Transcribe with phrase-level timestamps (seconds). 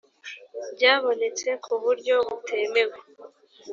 [0.73, 2.95] byabonetse ku buryo butemewe